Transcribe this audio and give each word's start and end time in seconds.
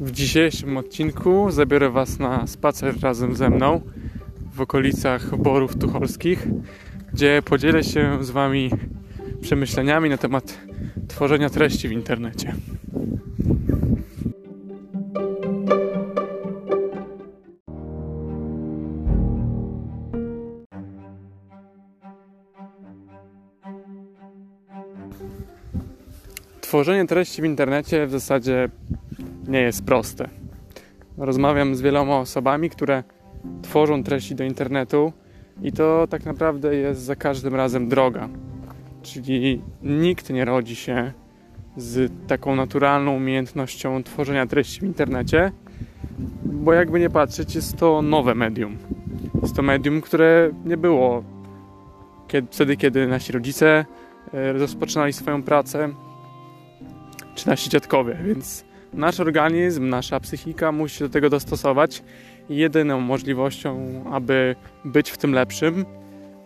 W 0.00 0.10
dzisiejszym 0.10 0.76
odcinku 0.76 1.50
zabiorę 1.50 1.90
Was 1.90 2.18
na 2.18 2.46
spacer 2.46 3.00
razem 3.00 3.36
ze 3.36 3.50
mną 3.50 3.80
w 4.54 4.60
okolicach 4.60 5.36
Borów 5.36 5.76
Tucholskich, 5.76 6.46
gdzie 7.12 7.42
podzielę 7.44 7.84
się 7.84 8.24
z 8.24 8.30
Wami 8.30 8.70
przemyśleniami 9.40 10.10
na 10.10 10.16
temat 10.16 10.58
tworzenia 11.08 11.50
treści 11.50 11.88
w 11.88 11.92
internecie. 11.92 12.54
Tworzenie 26.60 27.06
treści 27.06 27.42
w 27.42 27.44
internecie 27.44 28.06
w 28.06 28.10
zasadzie 28.10 28.68
nie 29.48 29.60
jest 29.60 29.84
proste. 29.84 30.28
Rozmawiam 31.18 31.74
z 31.74 31.80
wieloma 31.80 32.18
osobami, 32.18 32.70
które 32.70 33.04
tworzą 33.62 34.02
treści 34.02 34.34
do 34.34 34.44
internetu 34.44 35.12
i 35.62 35.72
to 35.72 36.06
tak 36.10 36.24
naprawdę 36.24 36.76
jest 36.76 37.00
za 37.00 37.16
każdym 37.16 37.54
razem 37.54 37.88
droga. 37.88 38.28
Czyli 39.02 39.62
nikt 39.82 40.30
nie 40.30 40.44
rodzi 40.44 40.76
się 40.76 41.12
z 41.76 42.12
taką 42.26 42.56
naturalną 42.56 43.16
umiejętnością 43.16 44.02
tworzenia 44.02 44.46
treści 44.46 44.80
w 44.80 44.84
internecie, 44.84 45.52
bo 46.44 46.72
jakby 46.72 47.00
nie 47.00 47.10
patrzeć, 47.10 47.54
jest 47.54 47.76
to 47.76 48.02
nowe 48.02 48.34
medium. 48.34 48.76
Jest 49.42 49.56
to 49.56 49.62
medium, 49.62 50.00
które 50.00 50.50
nie 50.64 50.76
było 50.76 51.22
kiedy, 52.28 52.48
wtedy, 52.50 52.76
kiedy 52.76 53.06
nasi 53.06 53.32
rodzice 53.32 53.84
e, 54.34 54.52
rozpoczynali 54.52 55.12
swoją 55.12 55.42
pracę, 55.42 55.88
czy 57.34 57.48
nasi 57.48 57.70
dziadkowie, 57.70 58.18
więc 58.24 58.65
nasz 58.96 59.20
organizm, 59.20 59.88
nasza 59.88 60.20
psychika 60.20 60.72
musi 60.72 60.96
się 60.96 61.04
do 61.04 61.10
tego 61.10 61.30
dostosować 61.30 62.02
jedyną 62.48 63.00
możliwością, 63.00 64.04
aby 64.12 64.56
być 64.84 65.10
w 65.10 65.18
tym 65.18 65.32
lepszym, 65.32 65.84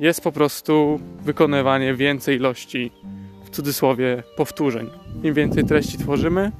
jest 0.00 0.20
po 0.20 0.32
prostu 0.32 1.00
wykonywanie 1.20 1.94
więcej 1.94 2.36
ilości, 2.36 2.90
w 3.44 3.50
cudzysłowie, 3.50 4.22
powtórzeń. 4.36 4.90
Im 5.22 5.34
więcej 5.34 5.64
treści 5.64 5.98
tworzymy, 5.98 6.52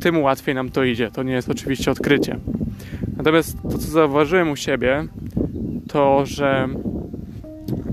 tym 0.00 0.22
łatwiej 0.22 0.54
nam 0.54 0.70
to 0.70 0.84
idzie. 0.84 1.10
To 1.10 1.22
nie 1.22 1.32
jest 1.32 1.48
oczywiście 1.48 1.90
odkrycie. 1.90 2.38
Natomiast 3.16 3.62
to, 3.62 3.78
co 3.78 3.78
zauważyłem 3.78 4.50
u 4.50 4.56
siebie, 4.56 5.06
to, 5.88 6.26
że 6.26 6.68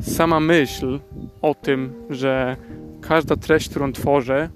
sama 0.01 0.39
myśl 0.39 0.99
o 1.41 1.55
tym, 1.55 1.93
że 2.09 2.57
każda 3.01 3.35
treść, 3.35 3.69
którą 3.69 3.91
tworzę, 3.91 4.49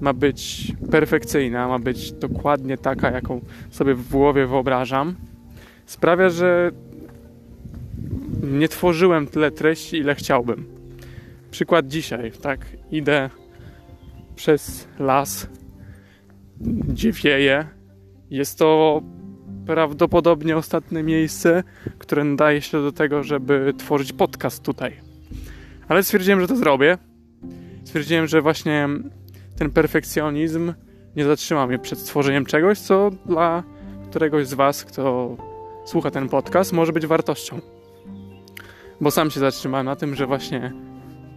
ma 0.00 0.12
być 0.12 0.72
perfekcyjna, 0.90 1.68
ma 1.68 1.78
być 1.78 2.12
dokładnie 2.12 2.78
taka, 2.78 3.10
jaką 3.10 3.40
sobie 3.70 3.94
w 3.94 4.10
głowie 4.10 4.46
wyobrażam, 4.46 5.14
sprawia, 5.86 6.30
że 6.30 6.70
nie 8.42 8.68
tworzyłem 8.68 9.26
tyle 9.26 9.50
treści, 9.50 9.96
ile 9.96 10.14
chciałbym. 10.14 10.66
Przykład 11.50 11.88
dzisiaj, 11.88 12.32
tak? 12.32 12.66
Idę 12.90 13.30
przez 14.36 14.88
las, 14.98 15.48
gdzie 16.60 17.12
wieje. 17.12 17.66
Jest 18.30 18.58
to 18.58 19.02
prawdopodobnie 19.66 20.56
ostatnie 20.56 21.02
miejsce, 21.02 21.62
które 21.98 22.24
nadaje 22.24 22.62
się 22.62 22.82
do 22.82 22.92
tego, 22.92 23.22
żeby 23.22 23.74
tworzyć 23.78 24.12
podcast 24.12 24.62
tutaj. 24.62 24.92
Ale 25.88 26.02
stwierdziłem, 26.02 26.40
że 26.40 26.48
to 26.48 26.56
zrobię. 26.56 26.98
Stwierdziłem, 27.84 28.26
że 28.26 28.42
właśnie 28.42 28.88
ten 29.56 29.70
perfekcjonizm 29.70 30.74
nie 31.16 31.24
zatrzyma 31.24 31.66
mnie 31.66 31.78
przed 31.78 31.98
stworzeniem 31.98 32.44
czegoś, 32.44 32.78
co 32.78 33.10
dla 33.26 33.62
któregoś 34.10 34.46
z 34.46 34.54
Was, 34.54 34.84
kto 34.84 35.36
słucha 35.84 36.10
ten 36.10 36.28
podcast, 36.28 36.72
może 36.72 36.92
być 36.92 37.06
wartością. 37.06 37.60
Bo 39.00 39.10
sam 39.10 39.30
się 39.30 39.40
zatrzymałem 39.40 39.86
na 39.86 39.96
tym, 39.96 40.14
że 40.14 40.26
właśnie 40.26 40.72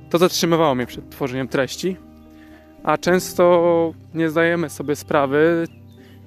to 0.09 0.17
zatrzymywało 0.17 0.75
mnie 0.75 0.85
przed 0.85 1.09
tworzeniem 1.09 1.47
treści, 1.47 1.97
a 2.83 2.97
często 2.97 3.93
nie 4.13 4.29
zdajemy 4.29 4.69
sobie 4.69 4.95
sprawy, 4.95 5.67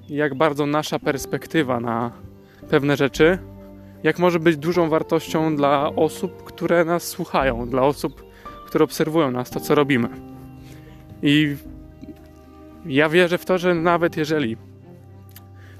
jak 0.08 0.34
bardzo 0.34 0.66
nasza 0.66 0.98
perspektywa 0.98 1.80
na 1.80 2.12
pewne 2.70 2.96
rzeczy, 2.96 3.38
jak 4.02 4.18
może 4.18 4.40
być 4.40 4.56
dużą 4.56 4.88
wartością 4.88 5.56
dla 5.56 5.94
osób, 5.96 6.42
które 6.44 6.84
nas 6.84 7.02
słuchają, 7.02 7.68
dla 7.68 7.82
osób, 7.82 8.24
które 8.66 8.84
obserwują 8.84 9.30
nas, 9.30 9.50
to 9.50 9.60
co 9.60 9.74
robimy. 9.74 10.08
I 11.22 11.56
ja 12.86 13.08
wierzę 13.08 13.38
w 13.38 13.44
to, 13.44 13.58
że 13.58 13.74
nawet 13.74 14.16
jeżeli 14.16 14.56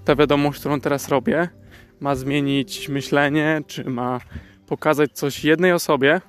ta 0.05 0.17
wiadomość, 0.17 0.61
którą 0.61 0.81
teraz 0.81 1.09
robię, 1.09 1.49
ma 2.01 2.15
zmienić 2.15 2.89
myślenie, 2.89 3.61
czy 3.67 3.85
ma 3.85 4.21
pokazać 4.67 5.13
coś 5.13 5.45
jednej 5.45 5.73
osobie, 5.73 6.21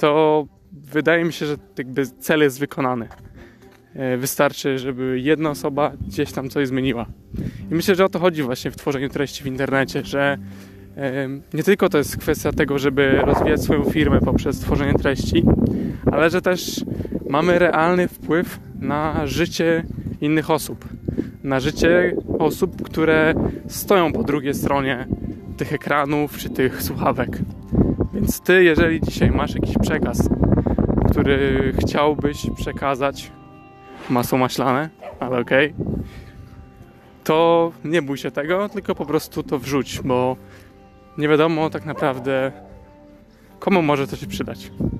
to 0.00 0.46
wydaje 0.72 1.24
mi 1.24 1.32
się, 1.32 1.46
że 1.46 1.56
jakby 1.78 2.06
cel 2.06 2.40
jest 2.40 2.60
wykonany. 2.60 3.08
E, 3.94 4.16
wystarczy, 4.16 4.78
żeby 4.78 5.20
jedna 5.20 5.50
osoba 5.50 5.92
gdzieś 6.08 6.32
tam 6.32 6.50
coś 6.50 6.68
zmieniła. 6.68 7.06
I 7.70 7.74
myślę, 7.74 7.94
że 7.94 8.04
o 8.04 8.08
to 8.08 8.18
chodzi 8.18 8.42
właśnie 8.42 8.70
w 8.70 8.76
tworzeniu 8.76 9.08
treści 9.08 9.42
w 9.44 9.46
internecie, 9.46 10.02
że 10.04 10.38
nie 11.54 11.62
tylko 11.62 11.88
to 11.88 11.98
jest 11.98 12.16
kwestia 12.16 12.52
tego, 12.52 12.78
żeby 12.78 13.18
rozwijać 13.22 13.62
swoją 13.62 13.84
firmę 13.84 14.20
poprzez 14.20 14.60
tworzenie 14.60 14.94
treści, 14.94 15.44
ale 16.12 16.30
że 16.30 16.42
też 16.42 16.84
mamy 17.28 17.58
realny 17.58 18.08
wpływ 18.08 18.60
na 18.84 19.26
życie 19.26 19.84
innych 20.20 20.50
osób, 20.50 20.84
na 21.44 21.60
życie 21.60 22.16
osób, 22.38 22.82
które 22.82 23.34
stoją 23.68 24.12
po 24.12 24.22
drugiej 24.22 24.54
stronie 24.54 25.06
tych 25.56 25.72
ekranów 25.72 26.38
czy 26.38 26.50
tych 26.50 26.82
słuchawek. 26.82 27.38
Więc 28.14 28.40
ty, 28.40 28.64
jeżeli 28.64 29.00
dzisiaj 29.00 29.30
masz 29.30 29.54
jakiś 29.54 29.78
przekaz, 29.78 30.28
który 31.10 31.72
chciałbyś 31.78 32.46
przekazać, 32.56 33.32
masło 34.10 34.38
maślane, 34.38 34.90
ale 35.20 35.38
okej, 35.38 35.74
okay, 35.80 36.04
to 37.24 37.72
nie 37.84 38.02
bój 38.02 38.18
się 38.18 38.30
tego, 38.30 38.68
tylko 38.68 38.94
po 38.94 39.06
prostu 39.06 39.42
to 39.42 39.58
wrzuć, 39.58 40.00
bo 40.04 40.36
nie 41.18 41.28
wiadomo 41.28 41.70
tak 41.70 41.86
naprawdę 41.86 42.52
komu 43.58 43.82
może 43.82 44.06
to 44.06 44.16
się 44.16 44.26
przydać. 44.26 44.70